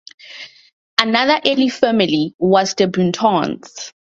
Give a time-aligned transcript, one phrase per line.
[0.97, 3.93] Another early family was the Buntons.